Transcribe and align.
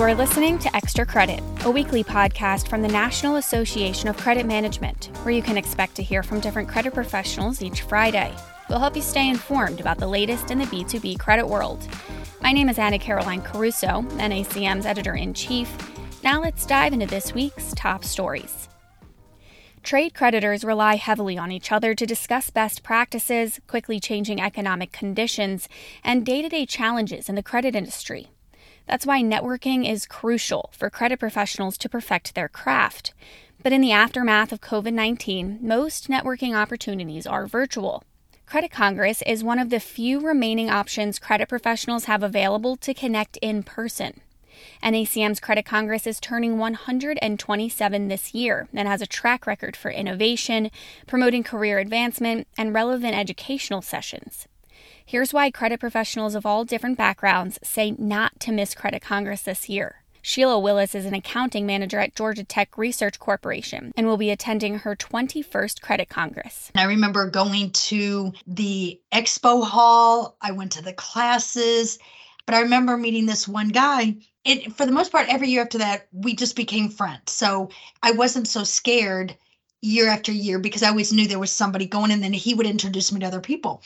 You're 0.00 0.14
listening 0.14 0.58
to 0.60 0.74
Extra 0.74 1.04
Credit, 1.04 1.42
a 1.66 1.70
weekly 1.70 2.02
podcast 2.02 2.68
from 2.68 2.80
the 2.80 2.88
National 2.88 3.36
Association 3.36 4.08
of 4.08 4.16
Credit 4.16 4.46
Management, 4.46 5.10
where 5.24 5.34
you 5.34 5.42
can 5.42 5.58
expect 5.58 5.94
to 5.96 6.02
hear 6.02 6.22
from 6.22 6.40
different 6.40 6.70
credit 6.70 6.94
professionals 6.94 7.60
each 7.60 7.82
Friday. 7.82 8.34
We'll 8.70 8.78
help 8.78 8.96
you 8.96 9.02
stay 9.02 9.28
informed 9.28 9.78
about 9.78 9.98
the 9.98 10.06
latest 10.06 10.50
in 10.50 10.58
the 10.58 10.64
B2B 10.64 11.18
credit 11.18 11.46
world. 11.46 11.86
My 12.40 12.50
name 12.50 12.70
is 12.70 12.78
Anna 12.78 12.98
Caroline 12.98 13.42
Caruso, 13.42 14.00
NACM's 14.16 14.86
editor 14.86 15.14
in 15.14 15.34
chief. 15.34 15.70
Now 16.24 16.40
let's 16.40 16.64
dive 16.64 16.94
into 16.94 17.06
this 17.06 17.34
week's 17.34 17.74
top 17.74 18.02
stories. 18.02 18.70
Trade 19.82 20.14
creditors 20.14 20.64
rely 20.64 20.96
heavily 20.96 21.36
on 21.36 21.52
each 21.52 21.70
other 21.70 21.94
to 21.94 22.06
discuss 22.06 22.48
best 22.48 22.82
practices, 22.82 23.60
quickly 23.66 24.00
changing 24.00 24.40
economic 24.40 24.92
conditions, 24.92 25.68
and 26.02 26.24
day 26.24 26.40
to 26.40 26.48
day 26.48 26.64
challenges 26.64 27.28
in 27.28 27.34
the 27.34 27.42
credit 27.42 27.76
industry. 27.76 28.30
That's 28.90 29.06
why 29.06 29.22
networking 29.22 29.88
is 29.88 30.04
crucial 30.04 30.70
for 30.72 30.90
credit 30.90 31.20
professionals 31.20 31.78
to 31.78 31.88
perfect 31.88 32.34
their 32.34 32.48
craft. 32.48 33.14
But 33.62 33.72
in 33.72 33.82
the 33.82 33.92
aftermath 33.92 34.50
of 34.50 34.60
COVID 34.60 34.92
19, 34.92 35.60
most 35.62 36.08
networking 36.08 36.56
opportunities 36.56 37.24
are 37.24 37.46
virtual. 37.46 38.02
Credit 38.46 38.72
Congress 38.72 39.22
is 39.28 39.44
one 39.44 39.60
of 39.60 39.70
the 39.70 39.78
few 39.78 40.18
remaining 40.18 40.70
options 40.70 41.20
credit 41.20 41.48
professionals 41.48 42.06
have 42.06 42.24
available 42.24 42.76
to 42.78 42.92
connect 42.92 43.36
in 43.36 43.62
person. 43.62 44.22
NACM's 44.82 45.38
Credit 45.38 45.64
Congress 45.64 46.04
is 46.04 46.18
turning 46.18 46.58
127 46.58 48.08
this 48.08 48.34
year 48.34 48.66
and 48.74 48.88
has 48.88 49.00
a 49.00 49.06
track 49.06 49.46
record 49.46 49.76
for 49.76 49.92
innovation, 49.92 50.68
promoting 51.06 51.44
career 51.44 51.78
advancement, 51.78 52.48
and 52.58 52.74
relevant 52.74 53.14
educational 53.14 53.82
sessions. 53.82 54.48
Here's 55.04 55.32
why 55.32 55.50
credit 55.50 55.80
professionals 55.80 56.34
of 56.34 56.46
all 56.46 56.64
different 56.64 56.96
backgrounds 56.96 57.58
say 57.62 57.92
not 57.98 58.38
to 58.40 58.52
miss 58.52 58.74
Credit 58.74 59.02
Congress 59.02 59.42
this 59.42 59.68
year. 59.68 60.00
Sheila 60.22 60.58
Willis 60.58 60.94
is 60.94 61.06
an 61.06 61.14
accounting 61.14 61.66
manager 61.66 61.98
at 61.98 62.14
Georgia 62.14 62.44
Tech 62.44 62.76
Research 62.76 63.18
Corporation 63.18 63.92
and 63.96 64.06
will 64.06 64.16
be 64.16 64.30
attending 64.30 64.78
her 64.78 64.94
21st 64.94 65.80
Credit 65.80 66.08
Congress. 66.08 66.70
I 66.74 66.84
remember 66.84 67.28
going 67.30 67.70
to 67.70 68.32
the 68.46 69.00
expo 69.12 69.66
hall, 69.66 70.36
I 70.40 70.52
went 70.52 70.72
to 70.72 70.82
the 70.82 70.92
classes, 70.92 71.98
but 72.46 72.54
I 72.54 72.60
remember 72.60 72.96
meeting 72.96 73.26
this 73.26 73.48
one 73.48 73.68
guy. 73.68 74.16
It, 74.44 74.72
for 74.74 74.86
the 74.86 74.92
most 74.92 75.12
part, 75.12 75.28
every 75.28 75.48
year 75.48 75.62
after 75.62 75.78
that, 75.78 76.06
we 76.12 76.34
just 76.34 76.56
became 76.56 76.88
friends. 76.88 77.32
So 77.32 77.70
I 78.02 78.12
wasn't 78.12 78.48
so 78.48 78.64
scared 78.64 79.36
year 79.82 80.08
after 80.08 80.32
year 80.32 80.58
because 80.58 80.82
I 80.82 80.88
always 80.88 81.12
knew 81.12 81.26
there 81.26 81.38
was 81.38 81.52
somebody 81.52 81.86
going, 81.86 82.10
and 82.10 82.22
then 82.22 82.32
he 82.32 82.54
would 82.54 82.66
introduce 82.66 83.10
me 83.12 83.20
to 83.20 83.26
other 83.26 83.40
people 83.40 83.82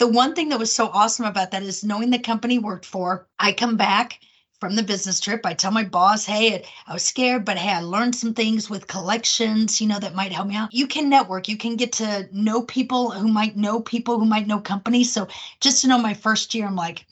the 0.00 0.08
one 0.08 0.34
thing 0.34 0.48
that 0.48 0.58
was 0.58 0.72
so 0.72 0.88
awesome 0.88 1.26
about 1.26 1.50
that 1.50 1.62
is 1.62 1.84
knowing 1.84 2.08
the 2.08 2.18
company 2.18 2.58
worked 2.58 2.86
for. 2.86 3.28
I 3.38 3.52
come 3.52 3.76
back 3.76 4.18
from 4.58 4.74
the 4.74 4.82
business 4.82 5.20
trip. 5.20 5.44
I 5.44 5.52
tell 5.52 5.70
my 5.70 5.84
boss, 5.84 6.24
hey, 6.24 6.64
I 6.86 6.94
was 6.94 7.02
scared, 7.02 7.44
but 7.44 7.58
hey, 7.58 7.70
I 7.70 7.82
learned 7.82 8.16
some 8.16 8.32
things 8.32 8.70
with 8.70 8.86
collections, 8.86 9.78
you 9.78 9.86
know, 9.86 9.98
that 9.98 10.14
might 10.14 10.32
help 10.32 10.48
me 10.48 10.56
out. 10.56 10.72
You 10.72 10.86
can 10.86 11.10
network, 11.10 11.48
you 11.48 11.58
can 11.58 11.76
get 11.76 11.92
to 11.92 12.26
know 12.32 12.62
people 12.62 13.10
who 13.10 13.28
might 13.28 13.58
know 13.58 13.80
people 13.80 14.18
who 14.18 14.24
might 14.24 14.46
know 14.46 14.58
companies. 14.58 15.12
So 15.12 15.28
just 15.60 15.82
to 15.82 15.88
know 15.88 15.98
my 15.98 16.14
first 16.14 16.54
year, 16.54 16.66
I'm 16.66 16.76
like, 16.76 17.04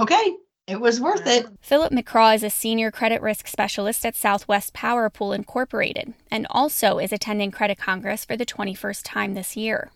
okay, 0.00 0.36
it 0.68 0.80
was 0.80 1.00
worth 1.00 1.26
it. 1.26 1.46
Philip 1.60 1.92
McCraw 1.92 2.36
is 2.36 2.44
a 2.44 2.50
senior 2.50 2.92
credit 2.92 3.20
risk 3.20 3.48
specialist 3.48 4.06
at 4.06 4.14
Southwest 4.14 4.72
Power 4.72 5.10
Pool 5.10 5.32
Incorporated 5.32 6.14
and 6.30 6.46
also 6.50 6.98
is 6.98 7.12
attending 7.12 7.50
Credit 7.50 7.78
Congress 7.78 8.24
for 8.24 8.36
the 8.36 8.46
21st 8.46 9.00
time 9.02 9.34
this 9.34 9.56
year. 9.56 9.90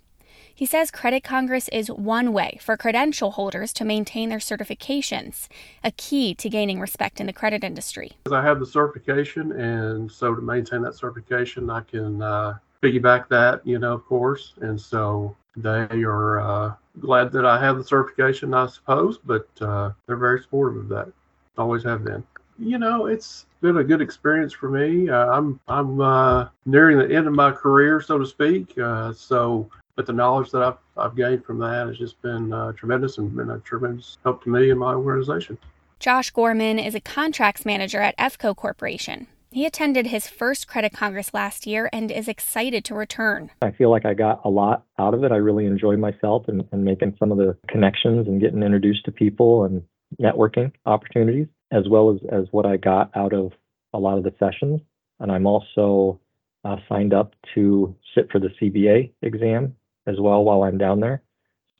He 0.54 0.66
says 0.66 0.90
Credit 0.90 1.24
Congress 1.24 1.68
is 1.68 1.90
one 1.90 2.32
way 2.32 2.58
for 2.60 2.76
credential 2.76 3.32
holders 3.32 3.72
to 3.74 3.84
maintain 3.84 4.28
their 4.28 4.38
certifications, 4.38 5.48
a 5.82 5.90
key 5.92 6.34
to 6.34 6.48
gaining 6.48 6.78
respect 6.78 7.20
in 7.20 7.26
the 7.26 7.32
credit 7.32 7.64
industry. 7.64 8.12
I 8.30 8.42
have 8.42 8.60
the 8.60 8.66
certification, 8.66 9.52
and 9.52 10.10
so 10.10 10.34
to 10.34 10.42
maintain 10.42 10.82
that 10.82 10.94
certification, 10.94 11.70
I 11.70 11.80
can 11.80 12.20
uh, 12.20 12.58
piggyback 12.82 13.28
that, 13.28 13.66
you 13.66 13.78
know, 13.78 13.94
of 13.94 14.04
course. 14.04 14.52
And 14.60 14.78
so 14.78 15.34
they 15.56 15.86
are 16.04 16.40
uh, 16.40 16.74
glad 17.00 17.32
that 17.32 17.46
I 17.46 17.58
have 17.58 17.78
the 17.78 17.84
certification, 17.84 18.52
I 18.52 18.66
suppose, 18.66 19.18
but 19.18 19.48
uh, 19.60 19.92
they're 20.06 20.16
very 20.16 20.40
supportive 20.40 20.82
of 20.82 20.88
that. 20.90 21.08
Always 21.56 21.82
have 21.84 22.04
been. 22.04 22.22
You 22.58 22.78
know, 22.78 23.06
it's 23.06 23.46
been 23.60 23.78
a 23.78 23.84
good 23.84 24.02
experience 24.02 24.52
for 24.52 24.68
me. 24.68 25.08
Uh, 25.08 25.26
I'm 25.30 25.58
I'm 25.68 26.00
uh, 26.00 26.48
nearing 26.66 26.98
the 26.98 27.14
end 27.14 27.26
of 27.26 27.32
my 27.32 27.50
career, 27.50 28.00
so 28.00 28.18
to 28.18 28.26
speak. 28.26 28.78
Uh, 28.78 29.12
so 29.12 29.68
but 29.96 30.06
the 30.06 30.12
knowledge 30.12 30.50
that 30.50 30.62
I've, 30.62 30.78
I've 30.96 31.16
gained 31.16 31.44
from 31.44 31.58
that 31.58 31.86
has 31.86 31.98
just 31.98 32.20
been 32.22 32.52
uh, 32.52 32.72
tremendous 32.72 33.18
and 33.18 33.34
been 33.34 33.50
a 33.50 33.58
tremendous 33.60 34.18
help 34.22 34.42
to 34.44 34.50
me 34.50 34.70
and 34.70 34.80
my 34.80 34.94
organization. 34.94 35.58
Josh 35.98 36.30
Gorman 36.30 36.78
is 36.78 36.94
a 36.94 37.00
contracts 37.00 37.64
manager 37.64 38.00
at 38.00 38.16
EFCO 38.16 38.56
Corporation. 38.56 39.28
He 39.50 39.66
attended 39.66 40.06
his 40.06 40.26
first 40.26 40.66
Credit 40.66 40.92
Congress 40.92 41.34
last 41.34 41.66
year 41.66 41.90
and 41.92 42.10
is 42.10 42.26
excited 42.26 42.86
to 42.86 42.94
return. 42.94 43.50
I 43.60 43.70
feel 43.70 43.90
like 43.90 44.06
I 44.06 44.14
got 44.14 44.40
a 44.44 44.48
lot 44.48 44.86
out 44.98 45.12
of 45.12 45.24
it. 45.24 45.30
I 45.30 45.36
really 45.36 45.66
enjoyed 45.66 45.98
myself 45.98 46.48
and, 46.48 46.66
and 46.72 46.84
making 46.84 47.16
some 47.18 47.30
of 47.30 47.36
the 47.36 47.56
connections 47.68 48.26
and 48.26 48.40
getting 48.40 48.62
introduced 48.62 49.04
to 49.04 49.12
people 49.12 49.64
and 49.64 49.82
networking 50.20 50.72
opportunities, 50.86 51.48
as 51.70 51.86
well 51.88 52.10
as, 52.10 52.20
as 52.32 52.46
what 52.50 52.64
I 52.64 52.78
got 52.78 53.10
out 53.14 53.34
of 53.34 53.52
a 53.92 53.98
lot 53.98 54.16
of 54.16 54.24
the 54.24 54.34
sessions. 54.40 54.80
And 55.20 55.30
I'm 55.30 55.46
also 55.46 56.18
uh, 56.64 56.76
signed 56.88 57.12
up 57.12 57.34
to 57.54 57.94
sit 58.14 58.30
for 58.32 58.38
the 58.38 58.48
CBA 58.60 59.12
exam 59.20 59.76
as 60.06 60.16
well 60.18 60.44
while 60.44 60.62
I'm 60.62 60.78
down 60.78 61.00
there. 61.00 61.22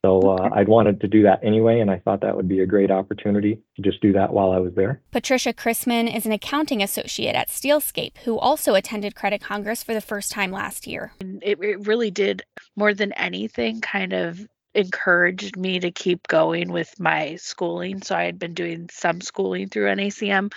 So 0.05 0.19
uh, 0.19 0.49
I'd 0.53 0.67
wanted 0.67 0.99
to 0.99 1.07
do 1.07 1.23
that 1.23 1.39
anyway, 1.43 1.79
and 1.79 1.89
I 1.89 1.99
thought 1.99 2.19
that 2.21 2.35
would 2.35 2.49
be 2.49 2.59
a 2.59 2.65
great 2.65 2.91
opportunity 2.91 3.61
to 3.77 3.81
just 3.81 4.01
do 4.01 4.11
that 4.11 4.33
while 4.33 4.51
I 4.51 4.57
was 4.59 4.73
there. 4.75 5.01
Patricia 5.11 5.53
Chrisman 5.53 6.13
is 6.13 6.25
an 6.25 6.33
accounting 6.33 6.83
associate 6.83 7.35
at 7.35 7.47
Steelscape 7.47 8.17
who 8.25 8.37
also 8.37 8.75
attended 8.75 9.15
Credit 9.15 9.39
Congress 9.39 9.81
for 9.81 9.93
the 9.93 10.01
first 10.01 10.29
time 10.29 10.51
last 10.51 10.87
year. 10.87 11.13
It, 11.21 11.57
it 11.61 11.87
really 11.87 12.11
did, 12.11 12.43
more 12.75 12.93
than 12.93 13.13
anything, 13.13 13.79
kind 13.79 14.11
of 14.11 14.45
encouraged 14.75 15.57
me 15.57 15.79
to 15.79 15.91
keep 15.91 16.27
going 16.27 16.71
with 16.71 16.99
my 16.99 17.35
schooling. 17.35 18.01
So 18.01 18.15
I 18.15 18.23
had 18.23 18.39
been 18.39 18.53
doing 18.53 18.89
some 18.91 19.21
schooling 19.21 19.69
through 19.69 19.87
NACM, 19.87 20.53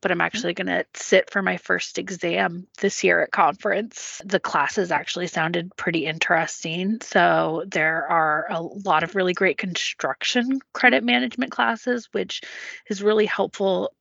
but 0.00 0.10
I'm 0.10 0.16
mm-hmm. 0.16 0.22
actually 0.22 0.54
going 0.54 0.66
to 0.66 0.84
sit 0.94 1.30
for 1.30 1.42
my 1.42 1.56
first 1.56 1.98
exam 1.98 2.66
this 2.80 3.04
year 3.04 3.22
at 3.22 3.30
conference. 3.30 4.20
The 4.24 4.40
classes 4.40 4.90
actually 4.90 5.28
sounded 5.28 5.74
pretty 5.76 6.06
interesting. 6.06 7.00
So 7.00 7.64
there 7.66 8.06
are 8.06 8.46
a 8.50 8.60
lot 8.60 9.02
of 9.02 9.14
really 9.14 9.34
great 9.34 9.58
construction 9.58 10.60
credit 10.72 11.04
management 11.04 11.52
classes, 11.52 12.08
which 12.12 12.42
is 12.88 13.02
really 13.02 13.26
helpful. 13.26 13.92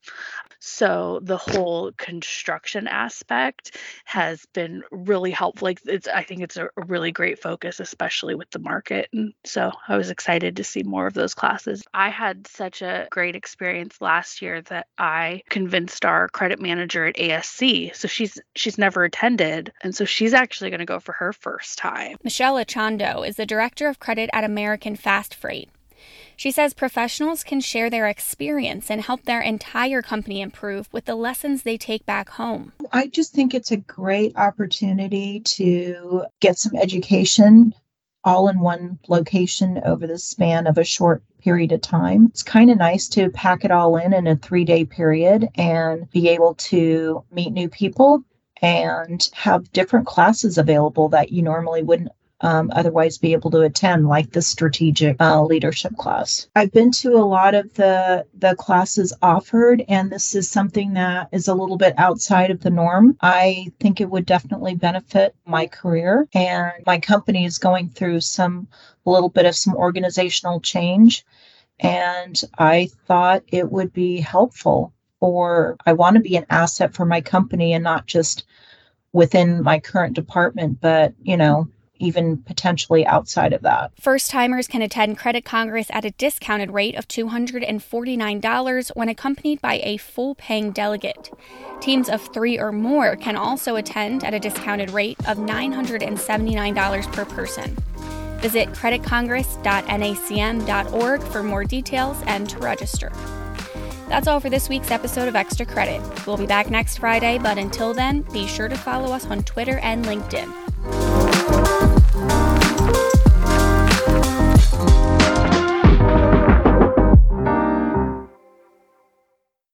So 0.59 1.19
the 1.23 1.37
whole 1.37 1.91
construction 1.93 2.87
aspect 2.87 3.77
has 4.05 4.45
been 4.53 4.83
really 4.91 5.31
helpful. 5.31 5.67
Like 5.67 5.79
it's, 5.85 6.07
I 6.07 6.23
think 6.23 6.41
it's 6.41 6.57
a, 6.57 6.69
really 6.75 7.11
great 7.11 7.41
focus, 7.41 7.79
especially 7.79 8.35
with 8.35 8.49
the 8.51 8.59
market. 8.59 9.09
And 9.13 9.33
so 9.45 9.71
I 9.87 9.97
was 9.97 10.09
excited 10.09 10.57
to 10.57 10.63
see 10.63 10.83
more 10.83 11.07
of 11.07 11.13
those 11.13 11.33
classes. 11.33 11.83
I 11.93 12.09
had 12.09 12.47
such 12.47 12.81
a 12.81 13.07
great 13.11 13.35
experience 13.35 14.01
last 14.01 14.41
year 14.41 14.61
that 14.63 14.87
I 14.97 15.43
convinced 15.49 16.05
our 16.05 16.27
credit 16.29 16.61
manager 16.61 17.05
at 17.05 17.15
ASC. 17.15 17.95
So 17.95 18.07
she's 18.07 18.39
she's 18.55 18.77
never 18.77 19.03
attended, 19.03 19.71
and 19.81 19.95
so 19.95 20.05
she's 20.05 20.33
actually 20.33 20.69
going 20.71 20.79
to 20.79 20.85
go 20.85 20.99
for 20.99 21.13
her 21.13 21.33
first 21.33 21.77
time. 21.77 22.17
Michelle 22.23 22.55
Achando 22.55 23.27
is 23.27 23.35
the 23.35 23.45
director 23.45 23.87
of 23.87 23.99
credit 23.99 24.29
at 24.33 24.43
American 24.43 24.95
Fast 24.95 25.35
Freight. 25.35 25.69
She 26.39 26.51
says 26.51 26.73
professionals 26.73 27.43
can 27.43 27.59
share 27.59 27.89
their 27.89 28.07
experience 28.07 28.89
and 28.89 29.01
help 29.01 29.25
their 29.25 29.41
entire 29.41 30.01
company 30.01 30.39
improve 30.39 30.87
with 30.93 31.03
the 31.03 31.15
lessons 31.15 31.63
they 31.63 31.77
take 31.77 32.05
back 32.05 32.29
home. 32.29 32.71
I 32.93 33.07
just 33.07 33.33
think 33.33 33.53
it's 33.53 33.71
a 33.71 33.75
great 33.75 34.37
opportunity 34.37 35.41
to 35.41 36.23
get 36.39 36.57
some 36.57 36.77
education 36.77 37.73
all 38.23 38.47
in 38.47 38.61
one 38.61 38.99
location 39.09 39.81
over 39.83 40.07
the 40.07 40.17
span 40.17 40.65
of 40.65 40.77
a 40.77 40.85
short 40.85 41.23
period 41.39 41.73
of 41.73 41.81
time. 41.81 42.27
It's 42.27 42.41
kind 42.41 42.71
of 42.71 42.77
nice 42.77 43.09
to 43.09 43.29
pack 43.31 43.65
it 43.65 43.71
all 43.71 43.97
in 43.97 44.13
in 44.13 44.25
a 44.25 44.37
three 44.37 44.63
day 44.63 44.85
period 44.85 45.49
and 45.55 46.09
be 46.09 46.29
able 46.29 46.53
to 46.55 47.21
meet 47.33 47.51
new 47.51 47.67
people 47.67 48.23
and 48.61 49.29
have 49.33 49.73
different 49.73 50.07
classes 50.07 50.57
available 50.57 51.09
that 51.09 51.33
you 51.33 51.41
normally 51.41 51.83
wouldn't 51.83 52.11
um, 52.41 52.71
otherwise 52.73 53.17
be 53.17 53.33
able 53.33 53.51
to 53.51 53.61
attend, 53.61 54.07
like 54.07 54.31
the 54.31 54.41
strategic 54.41 55.17
uh, 55.19 55.43
leadership 55.43 55.95
class. 55.97 56.47
I've 56.55 56.71
been 56.71 56.91
to 56.91 57.13
a 57.13 57.25
lot 57.25 57.53
of 57.53 57.73
the 57.73 58.25
the 58.37 58.55
classes 58.55 59.13
offered, 59.21 59.83
and 59.89 60.11
this 60.11 60.35
is 60.35 60.49
something 60.49 60.93
that 60.93 61.29
is 61.31 61.47
a 61.47 61.53
little 61.53 61.77
bit 61.77 61.93
outside 61.97 62.51
of 62.51 62.61
the 62.61 62.69
norm. 62.69 63.17
I 63.21 63.71
think 63.79 63.99
it 63.99 64.09
would 64.09 64.25
definitely 64.25 64.75
benefit 64.75 65.35
my 65.45 65.67
career, 65.67 66.27
and 66.33 66.71
my 66.85 66.99
company 66.99 67.45
is 67.45 67.57
going 67.57 67.89
through 67.89 68.21
some 68.21 68.67
a 69.05 69.09
little 69.09 69.29
bit 69.29 69.45
of 69.45 69.55
some 69.55 69.75
organizational 69.75 70.61
change, 70.61 71.25
and 71.79 72.41
I 72.57 72.89
thought 73.05 73.43
it 73.47 73.71
would 73.71 73.93
be 73.93 74.19
helpful. 74.19 74.93
Or 75.21 75.75
I 75.85 75.91
want 75.91 76.15
to 76.15 76.21
be 76.21 76.37
an 76.37 76.45
asset 76.49 76.93
for 76.93 77.05
my 77.05 77.19
company 77.19 77.73
and 77.73 77.83
not 77.83 78.05
just 78.05 78.45
within 79.11 79.61
my 79.63 79.79
current 79.79 80.15
department, 80.15 80.79
but 80.79 81.13
you 81.21 81.35
know, 81.35 81.67
even 81.99 82.37
potentially 82.37 83.05
outside 83.05 83.53
of 83.53 83.61
that. 83.61 83.91
First 83.99 84.31
timers 84.31 84.67
can 84.67 84.81
attend 84.81 85.17
Credit 85.17 85.45
Congress 85.45 85.87
at 85.91 86.05
a 86.05 86.11
discounted 86.11 86.71
rate 86.71 86.95
of 86.95 87.07
$249 87.07 88.95
when 88.95 89.09
accompanied 89.09 89.61
by 89.61 89.79
a 89.83 89.97
full 89.97 90.35
paying 90.35 90.71
delegate. 90.71 91.31
Teams 91.81 92.09
of 92.09 92.21
three 92.33 92.57
or 92.59 92.71
more 92.71 93.15
can 93.15 93.35
also 93.35 93.75
attend 93.75 94.23
at 94.23 94.33
a 94.33 94.39
discounted 94.39 94.89
rate 94.91 95.17
of 95.27 95.37
$979 95.37 97.13
per 97.13 97.25
person. 97.25 97.75
Visit 98.39 98.69
creditcongress.nacm.org 98.69 101.21
for 101.23 101.43
more 101.43 101.65
details 101.65 102.17
and 102.25 102.49
to 102.49 102.57
register. 102.59 103.11
That's 104.07 104.27
all 104.27 104.39
for 104.39 104.49
this 104.49 104.69
week's 104.69 104.91
episode 104.91 105.27
of 105.27 105.35
Extra 105.35 105.65
Credit. 105.67 106.01
We'll 106.25 106.37
be 106.37 106.47
back 106.47 106.71
next 106.71 106.97
Friday, 106.97 107.37
but 107.37 107.59
until 107.59 107.93
then, 107.93 108.21
be 108.33 108.47
sure 108.47 108.67
to 108.67 108.75
follow 108.75 109.13
us 109.13 109.27
on 109.27 109.43
Twitter 109.43 109.77
and 109.79 110.03
LinkedIn 110.05 110.68
you 112.95 113.18